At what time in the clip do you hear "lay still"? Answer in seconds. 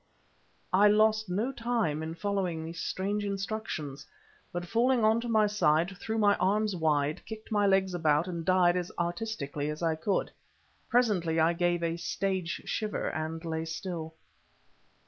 13.45-14.15